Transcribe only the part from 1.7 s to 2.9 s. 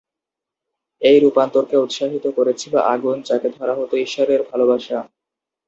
উৎসাহিত করেছিল